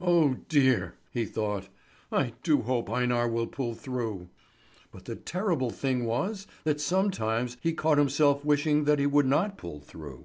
[0.00, 1.68] "Oh dear!" he thought.
[2.10, 4.28] "I do hope Einar will pull through!"
[4.90, 9.56] But the terrible thing was that sometimes he caught himself wishing that he would not
[9.56, 10.24] pull through.